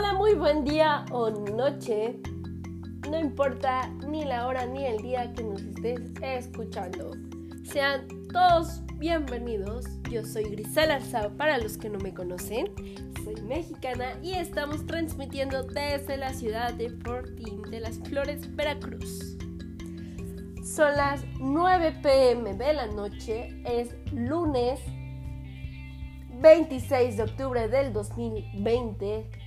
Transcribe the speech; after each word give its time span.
Hola, 0.00 0.14
muy 0.14 0.32
buen 0.32 0.64
día 0.64 1.04
o 1.10 1.28
noche. 1.28 2.18
No 3.10 3.20
importa 3.20 3.86
ni 4.08 4.24
la 4.24 4.46
hora 4.46 4.64
ni 4.64 4.86
el 4.86 5.02
día 5.02 5.30
que 5.34 5.44
nos 5.44 5.60
estés 5.60 6.00
escuchando. 6.22 7.10
Sean 7.64 8.08
todos 8.32 8.80
bienvenidos. 8.96 9.84
Yo 10.10 10.24
soy 10.24 10.44
Grisela 10.44 11.00
Sao 11.00 11.36
para 11.36 11.58
los 11.58 11.76
que 11.76 11.90
no 11.90 11.98
me 11.98 12.14
conocen. 12.14 12.72
Soy 13.22 13.42
mexicana 13.42 14.14
y 14.22 14.32
estamos 14.32 14.86
transmitiendo 14.86 15.64
desde 15.64 16.16
la 16.16 16.32
ciudad 16.32 16.72
de 16.72 16.88
Fortín 17.04 17.60
de 17.70 17.80
las 17.80 17.98
Flores, 17.98 18.56
Veracruz. 18.56 19.36
Son 20.64 20.96
las 20.96 21.22
9 21.40 21.98
pm 22.02 22.54
de 22.54 22.72
la 22.72 22.86
noche, 22.86 23.50
es 23.66 23.94
lunes 24.14 24.80
26 26.40 27.18
de 27.18 27.22
octubre 27.22 27.68
del 27.68 27.92
2020 27.92 29.39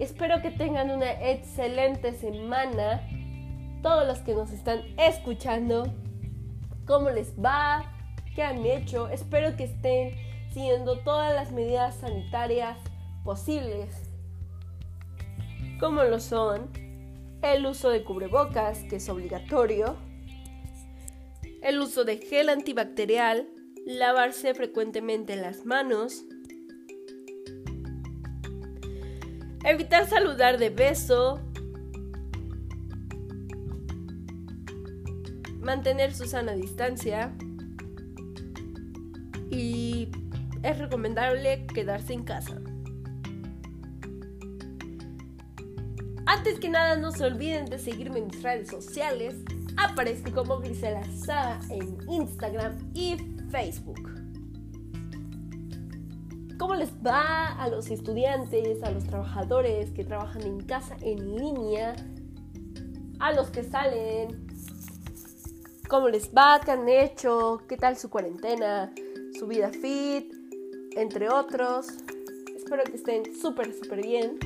Espero 0.00 0.40
que 0.40 0.50
tengan 0.50 0.90
una 0.90 1.12
excelente 1.30 2.14
semana. 2.14 3.06
Todos 3.82 4.06
los 4.06 4.20
que 4.20 4.32
nos 4.32 4.50
están 4.50 4.80
escuchando, 4.98 5.92
¿cómo 6.86 7.10
les 7.10 7.34
va? 7.38 7.84
¿Qué 8.34 8.42
han 8.42 8.64
hecho? 8.64 9.08
Espero 9.08 9.54
que 9.58 9.64
estén 9.64 10.14
siguiendo 10.54 11.00
todas 11.00 11.34
las 11.34 11.52
medidas 11.52 11.96
sanitarias 11.96 12.78
posibles. 13.24 13.94
Como 15.78 16.02
lo 16.04 16.18
son 16.18 16.70
el 17.42 17.66
uso 17.66 17.90
de 17.90 18.02
cubrebocas, 18.02 18.78
que 18.84 18.96
es 18.96 19.08
obligatorio, 19.10 19.96
el 21.62 21.78
uso 21.78 22.04
de 22.04 22.16
gel 22.16 22.48
antibacterial, 22.48 23.50
lavarse 23.84 24.54
frecuentemente 24.54 25.36
las 25.36 25.66
manos, 25.66 26.24
Evitar 29.64 30.08
saludar 30.08 30.58
de 30.58 30.70
beso. 30.70 31.40
Mantener 35.60 36.14
su 36.14 36.24
sana 36.26 36.52
distancia. 36.52 37.32
Y 39.50 40.08
es 40.62 40.78
recomendable 40.78 41.66
quedarse 41.66 42.12
en 42.12 42.24
casa. 42.24 42.60
Antes 46.26 46.60
que 46.60 46.68
nada, 46.68 46.96
no 46.96 47.10
se 47.10 47.24
olviden 47.24 47.66
de 47.66 47.78
seguirme 47.78 48.20
en 48.20 48.28
mis 48.28 48.42
redes 48.42 48.68
sociales. 48.68 49.34
Aparezco 49.76 50.32
como 50.32 50.60
Grisela 50.60 51.04
Saga 51.12 51.60
en 51.70 51.98
Instagram 52.08 52.76
y 52.94 53.16
Facebook. 53.50 54.19
¿Cómo 56.60 56.74
les 56.74 56.92
va 56.92 57.52
a 57.58 57.68
los 57.70 57.90
estudiantes, 57.90 58.82
a 58.82 58.90
los 58.90 59.04
trabajadores 59.04 59.92
que 59.92 60.04
trabajan 60.04 60.42
en 60.42 60.60
casa 60.60 60.94
en 61.00 61.34
línea, 61.34 61.96
a 63.18 63.32
los 63.32 63.48
que 63.48 63.64
salen? 63.64 64.46
¿Cómo 65.88 66.10
les 66.10 66.28
va? 66.34 66.60
¿Qué 66.62 66.72
han 66.72 66.86
hecho? 66.86 67.62
¿Qué 67.66 67.78
tal 67.78 67.96
su 67.96 68.10
cuarentena? 68.10 68.92
¿Su 69.38 69.46
vida 69.46 69.70
fit? 69.70 70.34
Entre 70.98 71.30
otros. 71.30 71.86
Espero 72.54 72.84
que 72.84 72.96
estén 72.96 73.34
súper, 73.40 73.72
súper 73.72 74.02
bien. 74.02 74.38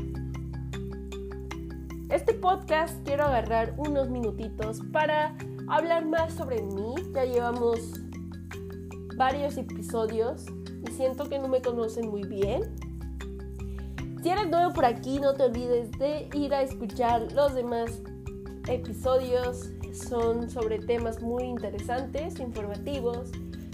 Este 2.11 2.33
podcast 2.35 2.95
quiero 3.05 3.25
agarrar 3.25 3.75
unos 3.77 4.09
minutitos 4.09 4.83
para 4.93 5.37
hablar 5.69 6.07
más 6.07 6.33
sobre 6.35 6.63
mí. 6.63 6.95
Ya 7.13 7.25
llevamos 7.25 7.81
varios 9.17 9.57
episodios 9.57 10.47
siento 10.93 11.29
que 11.29 11.39
no 11.39 11.49
me 11.49 11.63
conocen 11.63 12.09
muy 12.09 12.23
bien. 12.25 12.63
Si 14.23 14.31
eres 14.31 14.49
nuevo 14.49 14.73
por 14.73 14.87
aquí, 14.87 15.19
no 15.19 15.35
te 15.35 15.43
olvides 15.43 15.91
de 15.99 16.29
ir 16.33 16.55
a 16.55 16.63
escuchar 16.63 17.31
los 17.33 17.55
demás 17.55 18.01
episodios. 18.69 19.71
Son 19.93 20.51
sobre 20.51 20.79
temas 20.79 21.21
muy 21.23 21.45
interesantes, 21.45 22.41
informativos, 22.41 23.31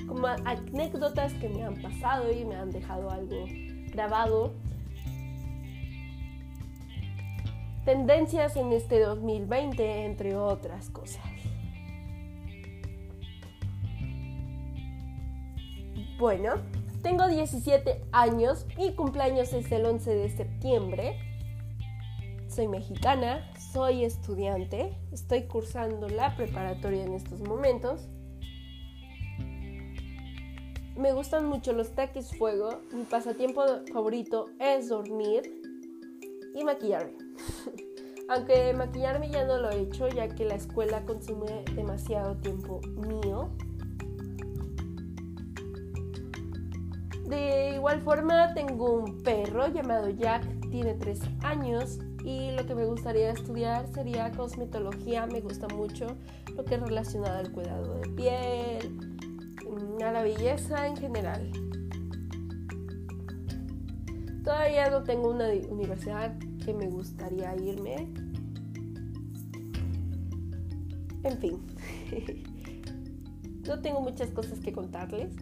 como 0.06 0.26
anécdotas 0.26 1.32
que 1.34 1.48
me 1.48 1.62
han 1.62 1.80
pasado 1.80 2.32
y 2.32 2.44
me 2.44 2.56
han 2.56 2.70
dejado 2.70 3.10
algo 3.10 3.46
grabado. 3.92 4.52
Tendencias 7.84 8.56
en 8.56 8.72
este 8.72 9.00
2020, 9.00 10.04
entre 10.04 10.36
otras 10.36 10.90
cosas. 10.90 11.22
Bueno, 16.18 16.56
tengo 17.02 17.26
17 17.28 18.04
años 18.12 18.66
y 18.76 18.92
cumpleaños 18.92 19.52
es 19.52 19.70
el 19.72 19.86
11 19.86 20.14
de 20.14 20.28
septiembre. 20.30 21.18
Soy 22.48 22.68
mexicana, 22.68 23.50
soy 23.72 24.04
estudiante, 24.04 24.96
estoy 25.12 25.44
cursando 25.44 26.08
la 26.08 26.36
preparatoria 26.36 27.04
en 27.04 27.14
estos 27.14 27.40
momentos. 27.40 28.08
Me 30.96 31.12
gustan 31.12 31.46
mucho 31.46 31.72
los 31.72 31.94
taques 31.94 32.36
fuego. 32.36 32.80
Mi 32.92 33.04
pasatiempo 33.04 33.64
favorito 33.92 34.46
es 34.58 34.88
dormir 34.88 35.62
y 36.54 36.64
maquillarme. 36.64 37.16
Aunque 38.28 38.72
maquillarme 38.74 39.30
ya 39.30 39.44
no 39.44 39.58
lo 39.58 39.70
he 39.70 39.80
hecho 39.80 40.08
ya 40.08 40.28
que 40.28 40.44
la 40.44 40.56
escuela 40.56 41.04
consume 41.06 41.64
demasiado 41.74 42.36
tiempo 42.36 42.80
mío. 42.96 43.50
De 47.30 47.76
igual 47.76 48.00
forma, 48.00 48.52
tengo 48.54 48.92
un 48.92 49.22
perro 49.22 49.68
llamado 49.68 50.10
Jack, 50.10 50.44
tiene 50.68 50.94
3 50.94 51.20
años 51.42 52.00
y 52.24 52.50
lo 52.50 52.66
que 52.66 52.74
me 52.74 52.84
gustaría 52.84 53.30
estudiar 53.30 53.86
sería 53.94 54.32
cosmetología. 54.32 55.26
Me 55.26 55.40
gusta 55.40 55.68
mucho 55.68 56.16
lo 56.56 56.64
que 56.64 56.74
es 56.74 56.80
relacionado 56.80 57.38
al 57.38 57.52
cuidado 57.52 58.00
de 58.00 58.08
piel, 58.08 59.18
a 60.04 60.10
la 60.10 60.22
belleza 60.22 60.88
en 60.88 60.96
general. 60.96 61.52
Todavía 64.42 64.90
no 64.90 65.04
tengo 65.04 65.30
una 65.30 65.46
universidad 65.68 66.36
que 66.64 66.74
me 66.74 66.88
gustaría 66.88 67.54
irme. 67.54 68.12
En 71.22 71.38
fin, 71.38 71.58
no 73.68 73.80
tengo 73.80 74.00
muchas 74.00 74.30
cosas 74.30 74.58
que 74.58 74.72
contarles. 74.72 75.32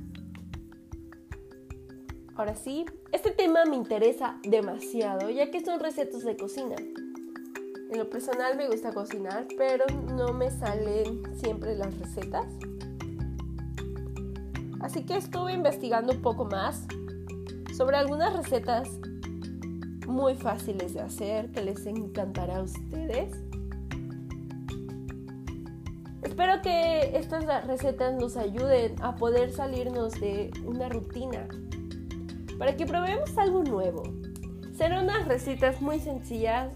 Ahora 2.39 2.55
sí, 2.55 2.87
este 3.11 3.33
tema 3.33 3.65
me 3.65 3.75
interesa 3.75 4.39
demasiado 4.45 5.29
ya 5.29 5.51
que 5.51 5.61
son 5.61 5.81
recetas 5.81 6.23
de 6.23 6.37
cocina. 6.37 6.77
En 6.77 7.99
lo 7.99 8.09
personal 8.09 8.57
me 8.57 8.69
gusta 8.69 8.95
cocinar, 8.95 9.49
pero 9.57 9.85
no 10.15 10.33
me 10.33 10.49
salen 10.53 11.37
siempre 11.37 11.75
las 11.75 11.99
recetas. 11.99 12.47
Así 14.79 15.05
que 15.05 15.17
estuve 15.17 15.53
investigando 15.53 16.13
un 16.13 16.23
poco 16.23 16.45
más 16.45 16.87
sobre 17.77 17.97
algunas 17.97 18.37
recetas 18.37 18.89
muy 20.07 20.37
fáciles 20.37 20.95
de 20.95 21.01
hacer 21.01 21.51
que 21.51 21.63
les 21.63 21.85
encantará 21.87 22.59
a 22.59 22.63
ustedes. 22.63 23.37
Espero 26.23 26.63
que 26.63 27.19
estas 27.19 27.67
recetas 27.67 28.15
nos 28.15 28.37
ayuden 28.37 28.95
a 29.03 29.17
poder 29.17 29.51
salirnos 29.51 30.13
de 30.21 30.53
una 30.65 30.89
rutina 30.89 31.49
para 32.59 32.77
que 32.77 32.87
probemos 32.87 33.37
algo 33.39 33.63
nuevo. 33.63 34.03
Serán 34.77 35.05
unas 35.05 35.27
recetas 35.27 35.81
muy 35.81 36.01
sencillas 36.01 36.73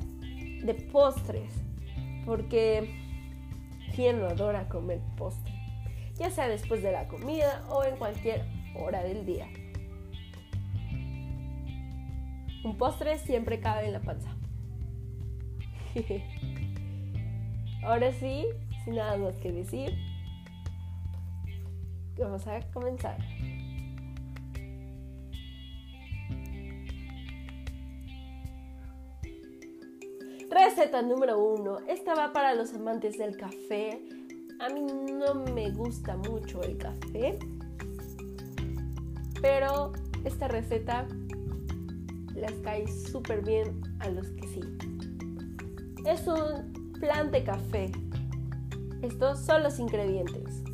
de 0.65 0.75
postres, 0.75 1.53
porque 2.25 2.88
¿quién 3.94 4.21
no 4.21 4.26
adora 4.26 4.69
comer 4.69 5.01
postre? 5.16 5.53
Ya 6.16 6.30
sea 6.30 6.48
después 6.48 6.83
de 6.83 6.92
la 6.92 7.09
comida 7.09 7.65
o 7.68 7.84
en 7.84 7.97
cualquier 7.97 8.45
hora 8.77 9.03
del 9.03 9.27
día. 9.27 9.48
Un 12.65 12.77
postre 12.78 13.18
siempre 13.18 13.59
cabe 13.59 13.86
en 13.86 13.92
la 13.92 14.01
panza. 14.01 14.30
Ahora 17.84 18.12
sí, 18.12 18.47
sin 18.84 18.95
nada 18.95 19.16
más 19.16 19.34
que 19.36 19.51
decir, 19.51 19.92
vamos 22.16 22.47
a 22.47 22.60
comenzar. 22.72 23.18
Receta 30.83 31.01
número 31.01 31.39
uno. 31.39 31.79
Esta 31.87 32.13
va 32.17 32.33
para 32.33 32.57
los 32.57 32.75
amantes 32.75 33.17
del 33.17 33.37
café. 33.37 34.03
A 34.59 34.69
mí 34.69 34.84
no 35.13 35.33
me 35.55 35.71
gusta 35.71 36.17
mucho 36.17 36.61
el 36.61 36.77
café. 36.77 37.39
Pero 39.41 39.93
esta 40.25 40.49
receta 40.49 41.07
les 42.34 42.51
cae 42.65 42.89
súper 42.89 43.45
bien 43.45 43.81
a 44.01 44.09
los 44.09 44.27
que 44.31 44.49
sí. 44.49 44.61
Es 46.05 46.27
un 46.27 46.73
plan 46.99 47.31
de 47.31 47.45
café. 47.45 47.93
Estos 49.03 49.39
son 49.39 49.63
los 49.63 49.79
ingredientes. 49.79 50.65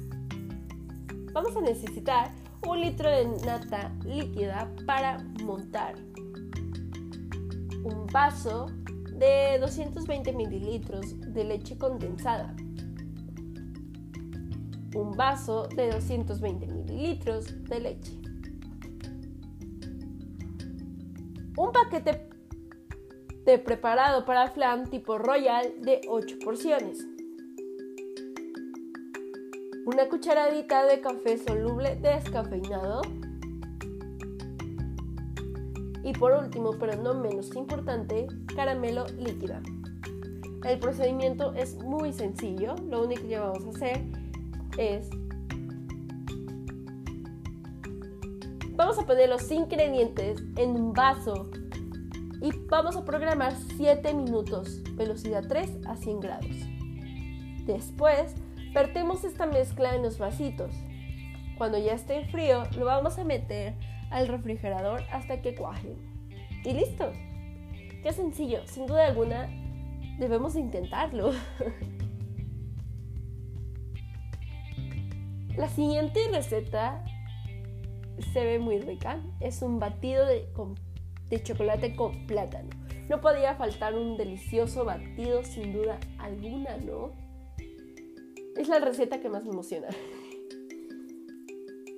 Vamos 1.34 1.54
a 1.54 1.60
necesitar 1.60 2.30
un 2.66 2.80
litro 2.80 3.10
de 3.10 3.26
nata 3.44 3.92
líquida 4.06 4.70
para 4.86 5.18
montar 5.44 5.96
un 7.84 8.06
vaso 8.10 8.68
de 9.18 9.58
220 9.58 10.32
mililitros 10.32 11.18
de 11.20 11.44
leche 11.44 11.76
condensada, 11.76 12.54
un 14.94 15.16
vaso 15.16 15.66
de 15.74 15.90
220 15.90 16.66
mililitros 16.66 17.64
de 17.64 17.80
leche, 17.80 18.12
un 21.56 21.72
paquete 21.72 22.28
de 23.44 23.58
preparado 23.58 24.24
para 24.24 24.48
flan 24.48 24.88
tipo 24.88 25.18
royal 25.18 25.72
de 25.82 26.00
8 26.08 26.38
porciones, 26.44 27.04
una 29.84 30.08
cucharadita 30.08 30.84
de 30.84 31.00
café 31.00 31.38
soluble 31.38 31.96
descafeinado, 31.96 33.02
y 36.08 36.14
por 36.14 36.32
último, 36.32 36.70
pero 36.80 36.96
no 36.96 37.12
menos 37.12 37.54
importante, 37.54 38.28
caramelo 38.56 39.04
líquida. 39.18 39.60
El 40.64 40.78
procedimiento 40.78 41.52
es 41.52 41.74
muy 41.82 42.14
sencillo, 42.14 42.76
lo 42.88 43.04
único 43.04 43.28
que 43.28 43.38
vamos 43.38 43.66
a 43.66 43.68
hacer 43.68 44.04
es... 44.78 45.10
Vamos 48.70 48.98
a 48.98 49.04
poner 49.04 49.28
los 49.28 49.50
ingredientes 49.50 50.42
en 50.56 50.70
un 50.70 50.94
vaso 50.94 51.50
y 52.40 52.52
vamos 52.68 52.96
a 52.96 53.04
programar 53.04 53.54
7 53.76 54.14
minutos, 54.14 54.82
velocidad 54.94 55.44
3 55.46 55.78
a 55.88 55.96
100 55.96 56.20
grados. 56.20 56.56
Después, 57.66 58.34
vertemos 58.72 59.24
esta 59.24 59.44
mezcla 59.44 59.94
en 59.94 60.04
los 60.04 60.18
vasitos. 60.18 60.72
Cuando 61.58 61.76
ya 61.76 61.92
esté 61.92 62.24
frío, 62.28 62.62
lo 62.78 62.86
vamos 62.86 63.18
a 63.18 63.24
meter 63.24 63.74
al 64.10 64.28
refrigerador 64.28 65.02
hasta 65.12 65.42
que 65.42 65.54
cuaje. 65.54 65.96
Y 66.64 66.72
listo. 66.72 67.12
Qué 68.02 68.12
sencillo, 68.12 68.66
sin 68.66 68.86
duda 68.86 69.06
alguna 69.06 69.48
debemos 70.18 70.56
intentarlo. 70.56 71.32
La 75.56 75.68
siguiente 75.68 76.20
receta 76.30 77.04
se 78.32 78.44
ve 78.44 78.58
muy 78.58 78.78
rica. 78.78 79.20
Es 79.40 79.62
un 79.62 79.78
batido 79.80 80.24
de, 80.26 80.48
de 81.28 81.42
chocolate 81.42 81.96
con 81.96 82.26
plátano. 82.26 82.70
No 83.08 83.20
podía 83.20 83.54
faltar 83.56 83.94
un 83.94 84.16
delicioso 84.16 84.84
batido 84.84 85.42
sin 85.42 85.72
duda 85.72 85.98
alguna, 86.18 86.76
¿no? 86.76 87.10
Es 88.56 88.68
la 88.68 88.78
receta 88.80 89.20
que 89.20 89.28
más 89.28 89.44
me 89.44 89.50
emociona. 89.50 89.88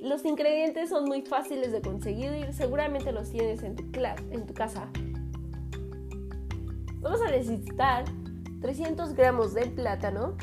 Los 0.00 0.25
ingredientes 0.25 0.88
son 0.88 1.05
muy 1.05 1.20
fáciles 1.20 1.73
de 1.73 1.82
conseguir 1.82 2.32
y 2.32 2.52
seguramente 2.55 3.12
los 3.12 3.31
tienes 3.31 3.62
en 3.62 3.76
tu, 3.76 3.85
en 4.31 4.47
tu 4.47 4.55
casa. 4.55 4.88
Vamos 7.00 7.20
a 7.20 7.31
necesitar 7.31 8.06
300 8.62 9.14
gramos 9.14 9.52
de 9.52 9.67
plátano, 9.67 10.37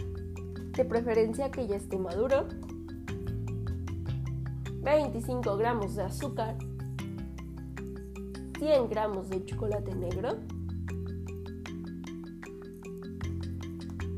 de 0.74 0.86
preferencia 0.86 1.50
que 1.50 1.66
ya 1.66 1.76
esté 1.76 1.98
maduro, 1.98 2.48
25 4.84 5.58
gramos 5.58 5.96
de 5.96 6.04
azúcar, 6.04 6.56
100 8.60 8.90
gramos 8.90 9.30
de 9.30 9.44
chocolate 9.44 9.96
negro, 9.96 10.38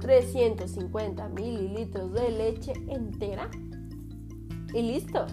350 0.02 1.30
mililitros 1.30 2.12
de 2.12 2.30
leche 2.30 2.74
entera, 2.88 3.50
y 4.74 4.82
listo. 4.82 5.26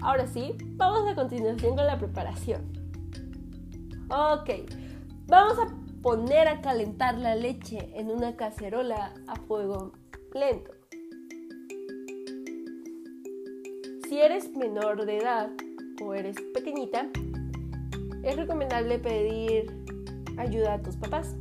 Ahora 0.00 0.26
sí, 0.26 0.56
vamos 0.76 1.08
a 1.10 1.14
continuación 1.14 1.76
con 1.76 1.86
la 1.86 1.98
preparación. 1.98 2.62
Ok, 4.08 4.50
vamos 5.26 5.58
a 5.58 5.66
poner 6.02 6.46
a 6.46 6.60
calentar 6.60 7.18
la 7.18 7.34
leche 7.34 7.90
en 7.94 8.10
una 8.10 8.36
cacerola 8.36 9.14
a 9.26 9.36
fuego 9.36 9.92
lento. 10.32 10.70
Si 14.08 14.20
eres 14.20 14.54
menor 14.56 15.04
de 15.04 15.18
edad 15.18 15.50
o 16.04 16.14
eres 16.14 16.36
pequeñita, 16.54 17.08
es 18.22 18.36
recomendable 18.36 18.98
pedir 18.98 19.66
ayuda 20.36 20.74
a 20.74 20.82
tus 20.82 20.96
papás 20.96 21.34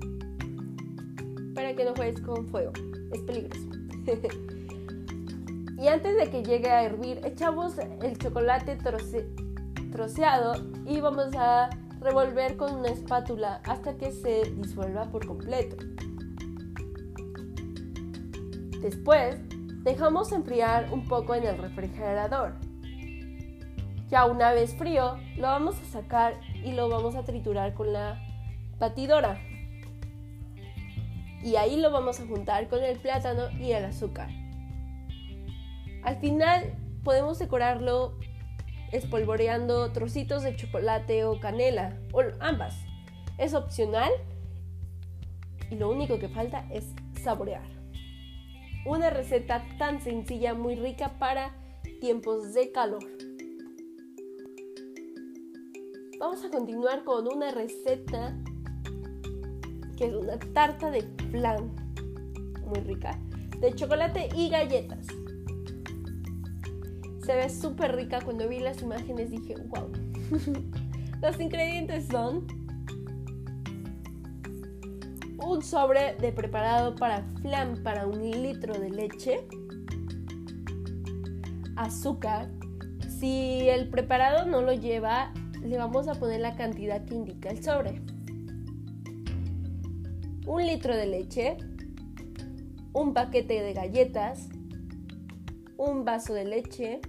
para 1.54 1.76
que 1.76 1.86
no 1.86 1.94
juegues 1.96 2.22
con 2.22 2.48
fuego. 2.48 2.72
Es 3.12 3.22
peligroso. 3.22 3.70
Y 5.78 5.88
antes 5.88 6.16
de 6.16 6.30
que 6.30 6.44
llegue 6.44 6.70
a 6.70 6.84
hervir, 6.84 7.20
echamos 7.26 7.78
el 7.78 8.18
chocolate 8.18 8.78
troceado 9.92 10.56
y 10.86 11.02
vamos 11.02 11.36
a 11.36 11.70
revolver 12.00 12.56
con 12.56 12.76
una 12.76 12.90
espátula 12.90 13.62
hasta 13.66 13.98
que 13.98 14.12
se 14.12 14.52
disuelva 14.52 15.10
por 15.12 15.26
completo. 15.26 15.76
Después, 18.82 19.38
dejamos 19.84 20.32
enfriar 20.32 20.94
un 20.94 21.08
poco 21.08 21.36
en 21.36 21.44
el 21.44 21.58
refrigerador. 21.58 22.54
Ya 24.10 24.26
una 24.26 24.54
vez 24.54 24.76
frío, 24.76 25.18
lo 25.36 25.48
vamos 25.48 25.76
a 25.82 25.86
sacar 25.86 26.40
y 26.64 26.72
lo 26.72 26.88
vamos 26.88 27.16
a 27.16 27.24
triturar 27.24 27.74
con 27.74 27.92
la 27.92 28.22
batidora. 28.80 29.42
Y 31.44 31.56
ahí 31.58 31.78
lo 31.78 31.92
vamos 31.92 32.20
a 32.20 32.28
juntar 32.28 32.70
con 32.70 32.84
el 32.84 33.00
plátano 33.00 33.50
y 33.60 33.72
el 33.72 33.86
azúcar. 33.86 34.45
Al 36.06 36.18
final 36.18 36.72
podemos 37.04 37.40
decorarlo 37.40 38.14
espolvoreando 38.92 39.92
trocitos 39.92 40.44
de 40.44 40.56
chocolate 40.56 41.26
o 41.26 41.40
canela, 41.40 41.98
o 42.14 42.22
ambas. 42.40 42.76
Es 43.40 43.56
opcional 43.56 44.12
y 45.72 45.76
lo 45.76 45.90
único 45.90 46.20
que 46.20 46.30
falta 46.30 46.68
es 46.72 46.86
saborear. 47.24 47.66
Una 48.86 49.10
receta 49.10 49.66
tan 49.80 50.00
sencilla, 50.00 50.54
muy 50.54 50.76
rica 50.76 51.18
para 51.18 51.56
tiempos 52.00 52.54
de 52.54 52.72
calor. 52.72 53.04
Vamos 56.20 56.46
a 56.46 56.52
continuar 56.52 57.04
con 57.04 57.28
una 57.28 57.50
receta 57.50 58.38
que 59.98 60.06
es 60.06 60.14
una 60.14 60.38
tarta 60.38 60.92
de 60.92 61.02
flan, 61.32 61.74
muy 62.64 62.80
rica, 62.82 63.20
de 63.60 63.74
chocolate 63.74 64.30
y 64.36 64.50
galletas. 64.50 65.08
Se 67.26 67.36
ve 67.36 67.50
súper 67.50 67.96
rica. 67.96 68.22
Cuando 68.22 68.48
vi 68.48 68.60
las 68.60 68.82
imágenes 68.82 69.32
dije, 69.32 69.56
wow. 69.70 69.92
Los 71.22 71.40
ingredientes 71.40 72.08
son 72.08 72.46
un 75.40 75.62
sobre 75.64 76.16
de 76.16 76.32
preparado 76.32 76.96
para 76.96 77.24
flan 77.42 77.82
para 77.84 78.06
un 78.06 78.20
litro 78.20 78.78
de 78.80 78.90
leche, 78.90 79.48
azúcar. 81.76 82.50
Si 83.20 83.70
el 83.70 83.90
preparado 83.90 84.46
no 84.46 84.62
lo 84.62 84.74
lleva, 84.74 85.34
le 85.64 85.78
vamos 85.78 86.08
a 86.08 86.16
poner 86.16 86.42
la 86.42 86.56
cantidad 86.56 87.04
que 87.06 87.16
indica 87.16 87.50
el 87.50 87.64
sobre. 87.64 88.02
Un 90.46 90.66
litro 90.66 90.96
de 90.96 91.08
leche, 91.08 91.58
un 92.94 93.14
paquete 93.14 93.64
de 93.64 93.74
galletas, 93.74 94.50
un 95.78 96.06
vaso 96.06 96.34
de 96.34 96.46
leche, 96.46 97.02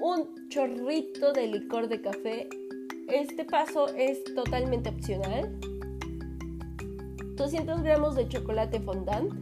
un 0.00 0.48
chorrito 0.48 1.32
de 1.32 1.46
licor 1.48 1.88
de 1.88 2.00
café. 2.00 2.48
Este 3.08 3.44
paso 3.44 3.88
es 3.88 4.22
totalmente 4.34 4.90
opcional. 4.90 5.58
200 7.34 7.82
gramos 7.82 8.14
de 8.14 8.28
chocolate 8.28 8.80
fondant. 8.80 9.32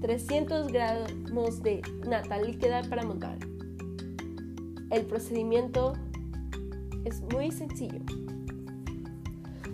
300 0.00 0.68
gramos 0.68 1.62
de 1.62 1.82
nata 2.06 2.40
líquida 2.40 2.82
para 2.88 3.04
montar. 3.04 3.38
El 4.90 5.04
procedimiento 5.06 5.92
es 7.04 7.20
muy 7.32 7.50
sencillo. 7.50 8.00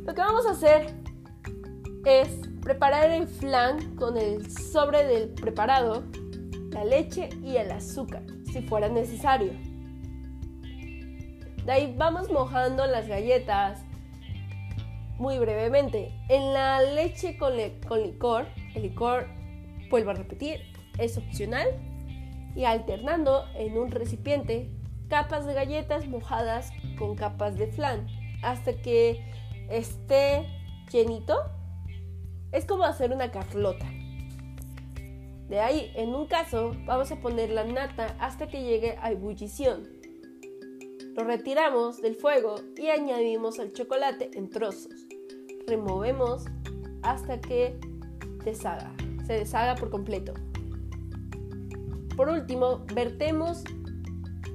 Lo 0.04 0.14
que 0.14 0.20
vamos 0.20 0.46
a 0.46 0.50
hacer 0.50 0.94
es 2.04 2.28
preparar 2.62 3.10
el 3.10 3.26
flan 3.26 3.96
con 3.96 4.16
el 4.16 4.50
sobre 4.50 5.04
del 5.04 5.28
preparado, 5.30 6.04
la 6.70 6.84
leche 6.84 7.28
y 7.42 7.56
el 7.56 7.70
azúcar 7.70 8.35
si 8.56 8.62
fuera 8.62 8.88
necesario. 8.88 9.52
De 11.66 11.72
ahí 11.72 11.94
vamos 11.94 12.30
mojando 12.30 12.86
las 12.86 13.06
galletas 13.06 13.84
muy 15.18 15.38
brevemente. 15.38 16.10
En 16.30 16.54
la 16.54 16.80
leche 16.80 17.36
con, 17.36 17.54
licor, 17.54 18.46
el 18.74 18.82
licor, 18.82 19.26
vuelvo 19.90 20.10
a 20.12 20.14
repetir, 20.14 20.60
es 20.98 21.18
opcional. 21.18 21.68
Y 22.54 22.64
alternando 22.64 23.44
en 23.56 23.76
un 23.76 23.90
recipiente 23.90 24.70
capas 25.10 25.44
de 25.44 25.52
galletas 25.52 26.08
mojadas 26.08 26.72
con 26.98 27.14
capas 27.14 27.58
de 27.58 27.66
flan 27.66 28.06
hasta 28.42 28.72
que 28.72 29.30
esté 29.68 30.46
llenito. 30.90 31.36
Es 32.52 32.64
como 32.64 32.84
hacer 32.84 33.12
una 33.12 33.30
carlota. 33.30 33.86
De 35.48 35.60
ahí, 35.60 35.92
en 35.94 36.14
un 36.14 36.26
caso, 36.26 36.74
vamos 36.86 37.12
a 37.12 37.20
poner 37.20 37.50
la 37.50 37.64
nata 37.64 38.16
hasta 38.18 38.48
que 38.48 38.62
llegue 38.62 38.96
a 39.00 39.12
ebullición. 39.12 39.88
Lo 41.14 41.24
retiramos 41.24 42.02
del 42.02 42.16
fuego 42.16 42.56
y 42.76 42.88
añadimos 42.88 43.58
el 43.58 43.72
chocolate 43.72 44.30
en 44.34 44.50
trozos. 44.50 45.06
Removemos 45.66 46.44
hasta 47.02 47.40
que 47.40 47.78
deshaga, 48.44 48.92
se 49.26 49.34
deshaga 49.34 49.76
por 49.76 49.90
completo. 49.90 50.34
Por 52.16 52.28
último, 52.28 52.84
vertemos 52.94 53.62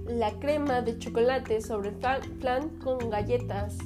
la 0.05 0.31
crema 0.39 0.81
de 0.81 0.99
chocolate 0.99 1.61
sobre 1.61 1.89
el 1.89 1.95
flan 2.39 2.69
con 2.79 3.09
galletas. 3.09 3.77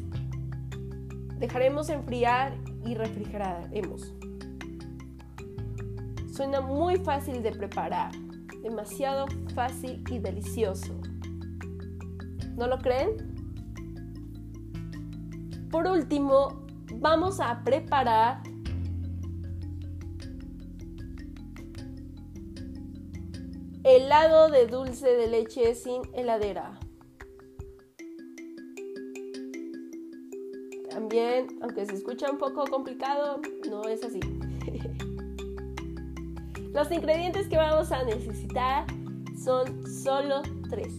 Dejaremos 1.37 1.89
enfriar 1.89 2.57
y 2.85 2.95
refrigeraremos. 2.95 4.13
Suena 6.35 6.59
muy 6.59 6.97
fácil 6.97 7.41
de 7.41 7.51
preparar, 7.51 8.11
demasiado 8.61 9.25
fácil 9.53 10.03
y 10.11 10.19
delicioso. 10.19 10.93
¿No 12.57 12.67
lo 12.67 12.77
creen? 12.79 13.15
Por 15.71 15.87
último, 15.87 16.65
vamos 16.95 17.39
a 17.39 17.63
preparar 17.63 18.43
helado 23.85 24.49
de 24.49 24.67
dulce 24.67 25.07
de 25.07 25.27
leche 25.27 25.73
sin 25.73 26.01
heladera. 26.13 26.77
También, 30.89 31.47
aunque 31.61 31.85
se 31.85 31.95
escucha 31.95 32.29
un 32.29 32.37
poco 32.37 32.65
complicado, 32.65 33.39
no 33.69 33.83
es 33.83 34.03
así. 34.03 34.19
Los 36.75 36.91
ingredientes 36.91 37.47
que 37.47 37.55
vamos 37.55 37.93
a 37.93 38.03
necesitar 38.03 38.85
son 39.41 39.87
solo 39.87 40.41
tres. 40.69 40.93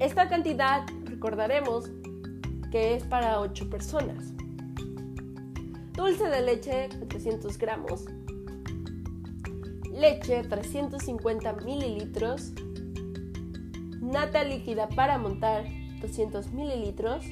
Esta 0.00 0.28
cantidad 0.28 0.84
recordaremos 1.04 1.92
que 2.72 2.96
es 2.96 3.04
para 3.04 3.38
8 3.38 3.70
personas. 3.70 4.34
Dulce 5.92 6.28
de 6.28 6.42
leche 6.42 6.88
300 7.08 7.56
gramos. 7.56 8.06
Leche 9.92 10.42
350 10.42 11.52
mililitros. 11.52 12.52
Nata 14.00 14.42
líquida 14.42 14.88
para 14.88 15.18
montar 15.18 15.66
200 16.00 16.50
mililitros 16.50 17.24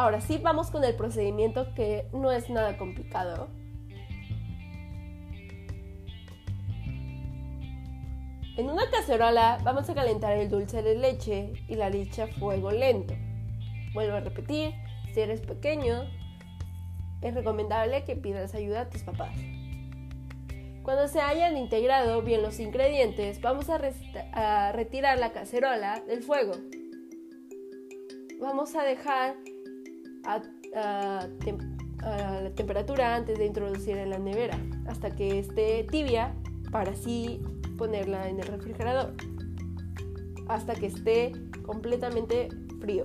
Ahora 0.00 0.22
sí, 0.22 0.38
vamos 0.38 0.70
con 0.70 0.82
el 0.82 0.96
procedimiento 0.96 1.74
que 1.74 2.06
no 2.14 2.32
es 2.32 2.48
nada 2.48 2.78
complicado. 2.78 3.48
En 8.56 8.70
una 8.70 8.88
cacerola 8.90 9.58
vamos 9.62 9.90
a 9.90 9.94
calentar 9.94 10.38
el 10.38 10.48
dulce 10.48 10.82
de 10.82 10.96
leche 10.96 11.52
y 11.68 11.74
la 11.74 11.90
leche 11.90 12.22
a 12.22 12.28
fuego 12.28 12.70
lento. 12.70 13.12
Vuelvo 13.92 14.16
a 14.16 14.20
repetir, 14.20 14.72
si 15.12 15.20
eres 15.20 15.42
pequeño, 15.42 16.04
es 17.20 17.34
recomendable 17.34 18.02
que 18.04 18.16
pidas 18.16 18.54
ayuda 18.54 18.80
a 18.80 18.88
tus 18.88 19.02
papás. 19.02 19.36
Cuando 20.82 21.08
se 21.08 21.20
hayan 21.20 21.58
integrado 21.58 22.22
bien 22.22 22.40
los 22.40 22.58
ingredientes, 22.58 23.42
vamos 23.42 23.68
a, 23.68 23.78
a 24.32 24.72
retirar 24.72 25.18
la 25.18 25.32
cacerola 25.32 26.00
del 26.08 26.22
fuego. 26.22 26.54
Vamos 28.40 28.74
a 28.74 28.82
dejar 28.82 29.36
a, 30.24 30.42
la 32.02 32.50
temperatura 32.54 33.14
antes 33.14 33.38
de 33.38 33.46
introducir 33.46 33.96
en 33.96 34.10
la 34.10 34.18
nevera 34.18 34.58
hasta 34.86 35.10
que 35.10 35.40
esté 35.40 35.84
tibia 35.90 36.34
para 36.70 36.92
así 36.92 37.42
ponerla 37.76 38.28
en 38.28 38.40
el 38.40 38.46
refrigerador 38.46 39.14
hasta 40.48 40.74
que 40.74 40.86
esté 40.86 41.32
completamente 41.66 42.48
frío. 42.80 43.04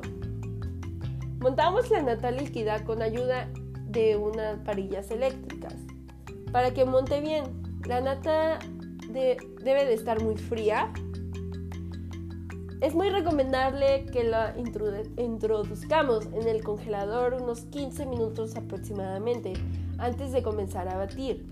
Montamos 1.40 1.92
la 1.92 2.02
nata 2.02 2.32
líquida 2.32 2.84
con 2.86 3.02
ayuda 3.02 3.50
de 3.88 4.16
unas 4.18 4.60
parillas 4.60 5.12
eléctricas 5.12 5.76
para 6.52 6.74
que 6.74 6.86
monte 6.86 7.22
bien. 7.22 7.44
La 7.86 8.02
nata 8.02 8.60
debe 9.10 9.86
de 9.86 9.94
estar 9.94 10.24
muy 10.24 10.38
fría 10.38 10.92
es 12.86 12.94
muy 12.94 13.10
recomendable 13.10 14.06
que 14.14 14.24
la 14.24 14.54
introduzcamos 15.18 16.28
en 16.28 16.48
el 16.48 16.64
congelador 16.64 17.34
unos 17.34 17.62
15 17.62 18.06
minutos 18.06 18.56
aproximadamente 18.56 19.54
antes 19.98 20.32
de 20.32 20.44
comenzar 20.44 20.88
a 20.88 20.96
batir. 20.96 21.48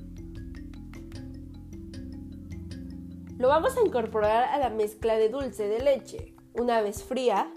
Lo 3.39 3.47
vamos 3.47 3.75
a 3.75 3.81
incorporar 3.83 4.43
a 4.43 4.59
la 4.59 4.69
mezcla 4.69 5.17
de 5.17 5.29
dulce 5.29 5.67
de 5.67 5.79
leche, 5.79 6.35
una 6.53 6.81
vez 6.81 7.03
fría, 7.03 7.51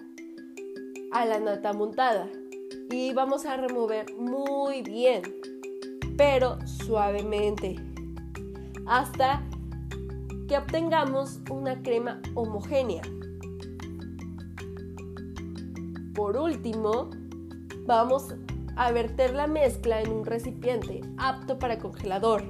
a 1.12 1.26
la 1.26 1.38
nata 1.38 1.75
montada 1.75 2.30
y 2.90 3.12
vamos 3.12 3.45
a 3.45 3.59
remover 3.59 4.06
muy 4.16 4.80
bien, 4.80 5.21
pero 6.16 6.56
suavemente, 6.66 7.76
hasta 8.87 9.42
que 10.49 10.56
obtengamos 10.56 11.40
una 11.50 11.83
crema 11.83 12.23
homogénea. 12.35 13.02
Por 16.16 16.38
último, 16.38 17.11
vamos 17.85 18.35
a 18.76 18.90
verter 18.90 19.35
la 19.35 19.46
mezcla 19.46 20.00
en 20.00 20.11
un 20.11 20.25
recipiente 20.25 21.02
apto 21.18 21.58
para 21.58 21.78
congelador. 21.78 22.42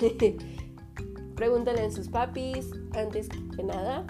Pregúntenle 1.36 1.82
a 1.82 1.90
sus 1.90 2.08
papis 2.08 2.70
antes 2.94 3.28
que 3.28 3.62
nada 3.62 4.06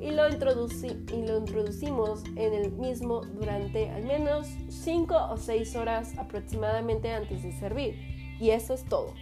y 0.00 0.12
lo, 0.12 0.28
y 0.28 1.26
lo 1.26 1.38
introducimos 1.38 2.22
en 2.36 2.54
el 2.54 2.70
mismo 2.72 3.22
durante 3.22 3.90
al 3.90 4.04
menos 4.04 4.46
5 4.68 5.12
o 5.30 5.36
6 5.36 5.74
horas 5.74 6.16
aproximadamente 6.16 7.12
antes 7.12 7.42
de 7.42 7.52
servir. 7.58 7.96
Y 8.40 8.50
eso 8.50 8.74
es 8.74 8.84
todo. 8.84 9.12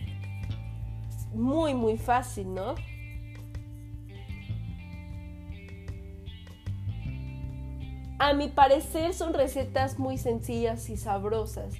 muy 1.35 1.73
muy 1.73 1.97
fácil, 1.97 2.53
¿no? 2.53 2.75
A 8.21 8.35
mi 8.35 8.49
parecer 8.49 9.15
son 9.15 9.33
recetas 9.33 9.99
muy 9.99 10.19
sencillas 10.19 10.91
y 10.91 10.99
sabrosas. 10.99 11.73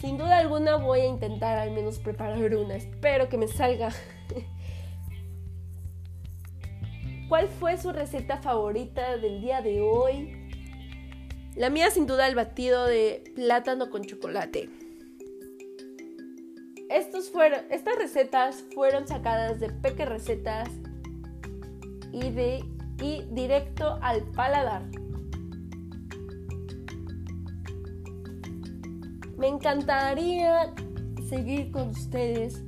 Sin 0.00 0.18
duda 0.18 0.38
alguna 0.38 0.74
voy 0.74 1.02
a 1.02 1.06
intentar 1.06 1.58
al 1.58 1.70
menos 1.70 2.00
preparar 2.00 2.56
una. 2.56 2.74
Espero 2.74 3.28
que 3.28 3.38
me 3.38 3.46
salga. 3.46 3.90
¿Cuál 7.28 7.46
fue 7.46 7.78
su 7.78 7.92
receta 7.92 8.38
favorita 8.38 9.16
del 9.16 9.40
día 9.40 9.62
de 9.62 9.80
hoy? 9.80 10.50
La 11.54 11.70
mía 11.70 11.92
sin 11.92 12.08
duda 12.08 12.26
el 12.26 12.34
batido 12.34 12.86
de 12.86 13.22
plátano 13.36 13.90
con 13.90 14.02
chocolate. 14.02 14.68
Fueron, 17.32 17.60
estas 17.70 17.96
recetas 17.96 18.64
fueron 18.74 19.06
sacadas 19.06 19.60
de 19.60 19.70
Peque 19.70 20.04
Recetas 20.04 20.68
y 22.12 22.30
de 22.30 22.64
y 23.00 23.24
directo 23.30 24.00
al 24.02 24.24
paladar. 24.32 24.82
Me 29.40 29.48
encantaría 29.48 30.74
seguir 31.30 31.72
con 31.72 31.88
ustedes. 31.88 32.62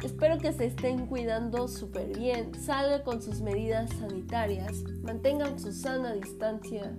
Espero 0.00 0.38
que 0.38 0.52
se 0.52 0.66
estén 0.66 1.08
cuidando 1.08 1.66
súper 1.66 2.16
bien, 2.16 2.54
salgan 2.54 3.02
con 3.02 3.20
sus 3.20 3.40
medidas 3.40 3.90
sanitarias, 3.98 4.84
mantengan 5.02 5.58
su 5.58 5.72
sana 5.72 6.12
distancia 6.12 6.96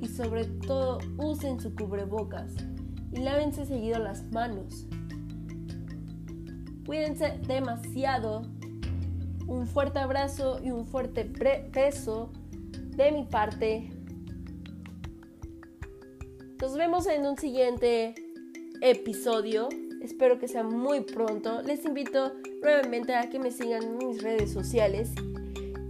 y 0.00 0.08
sobre 0.08 0.44
todo 0.44 0.98
usen 1.18 1.60
su 1.60 1.72
cubrebocas 1.76 2.52
y 3.12 3.20
lávense 3.20 3.64
seguido 3.64 4.00
las 4.00 4.24
manos. 4.32 4.88
Cuídense 6.86 7.38
demasiado. 7.46 8.42
Un 9.46 9.68
fuerte 9.68 10.00
abrazo 10.00 10.60
y 10.64 10.72
un 10.72 10.84
fuerte 10.84 11.30
beso 11.70 12.32
de 12.96 13.12
mi 13.12 13.24
parte 13.24 13.93
nos 16.64 16.78
vemos 16.78 17.06
en 17.06 17.26
un 17.26 17.36
siguiente 17.36 18.14
episodio. 18.80 19.68
Espero 20.00 20.38
que 20.38 20.48
sea 20.48 20.62
muy 20.62 21.02
pronto. 21.02 21.60
Les 21.60 21.84
invito 21.84 22.32
nuevamente 22.62 23.14
a 23.14 23.28
que 23.28 23.38
me 23.38 23.50
sigan 23.50 23.82
en 23.82 23.98
mis 23.98 24.22
redes 24.22 24.50
sociales. 24.50 25.10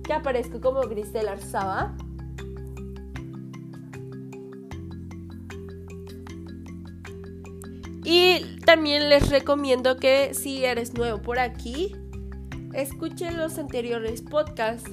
Que 0.02 0.12
aparezco 0.12 0.60
como 0.60 0.80
Gristel 0.80 1.28
Arzaba. 1.28 1.96
Y 8.02 8.58
también 8.66 9.08
les 9.08 9.30
recomiendo 9.30 9.96
que 9.98 10.34
si 10.34 10.64
eres 10.64 10.94
nuevo 10.94 11.22
por 11.22 11.38
aquí, 11.38 11.94
escuchen 12.72 13.36
los 13.36 13.58
anteriores 13.58 14.22
podcasts 14.22 14.90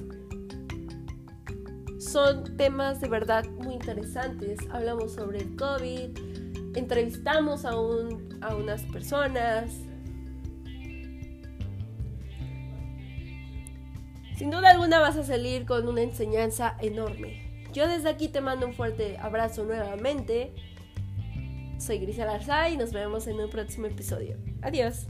son 2.11 2.57
temas 2.57 2.99
de 2.99 3.07
verdad 3.07 3.45
muy 3.59 3.75
interesantes. 3.75 4.59
Hablamos 4.71 5.13
sobre 5.13 5.39
el 5.39 5.55
COVID, 5.55 6.75
entrevistamos 6.75 7.63
a, 7.63 7.71
a 7.71 8.55
unas 8.55 8.83
personas. 8.91 9.71
Sin 14.35 14.51
duda 14.51 14.71
alguna 14.71 14.99
vas 14.99 15.15
a 15.15 15.23
salir 15.23 15.65
con 15.65 15.87
una 15.87 16.01
enseñanza 16.01 16.75
enorme. 16.81 17.49
Yo 17.71 17.87
desde 17.87 18.09
aquí 18.09 18.27
te 18.27 18.41
mando 18.41 18.67
un 18.67 18.73
fuerte 18.73 19.17
abrazo 19.17 19.63
nuevamente. 19.63 20.53
Soy 21.77 21.99
Grisel 21.99 22.27
Arzay 22.27 22.73
y 22.73 22.77
nos 22.77 22.91
vemos 22.91 23.27
en 23.27 23.39
un 23.39 23.49
próximo 23.49 23.87
episodio. 23.87 24.37
Adiós. 24.61 25.07